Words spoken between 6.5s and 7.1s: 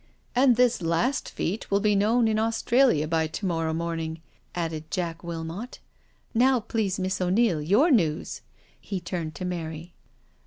please.